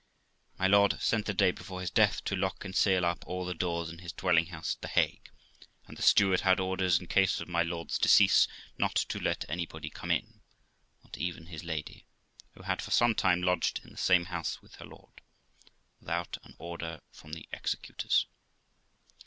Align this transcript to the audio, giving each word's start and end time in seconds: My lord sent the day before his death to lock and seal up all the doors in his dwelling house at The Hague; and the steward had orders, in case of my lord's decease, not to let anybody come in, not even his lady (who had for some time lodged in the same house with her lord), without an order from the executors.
My 0.57 0.65
lord 0.65 0.99
sent 0.99 1.27
the 1.27 1.33
day 1.35 1.51
before 1.51 1.79
his 1.79 1.91
death 1.91 2.23
to 2.23 2.35
lock 2.35 2.65
and 2.65 2.75
seal 2.75 3.05
up 3.05 3.23
all 3.27 3.45
the 3.45 3.53
doors 3.53 3.91
in 3.91 3.99
his 3.99 4.11
dwelling 4.11 4.47
house 4.47 4.73
at 4.73 4.81
The 4.81 4.87
Hague; 4.87 5.29
and 5.87 5.95
the 5.95 6.01
steward 6.01 6.41
had 6.41 6.59
orders, 6.59 6.99
in 6.99 7.05
case 7.05 7.39
of 7.39 7.47
my 7.47 7.61
lord's 7.61 7.99
decease, 7.99 8.47
not 8.79 8.95
to 8.95 9.19
let 9.19 9.45
anybody 9.47 9.91
come 9.91 10.09
in, 10.09 10.41
not 11.03 11.19
even 11.19 11.45
his 11.45 11.63
lady 11.63 12.07
(who 12.55 12.63
had 12.63 12.81
for 12.81 12.89
some 12.89 13.13
time 13.13 13.43
lodged 13.43 13.81
in 13.83 13.91
the 13.91 13.95
same 13.97 14.25
house 14.25 14.59
with 14.59 14.77
her 14.77 14.85
lord), 14.85 15.21
without 15.99 16.35
an 16.43 16.55
order 16.57 17.01
from 17.11 17.33
the 17.33 17.47
executors. 17.53 18.25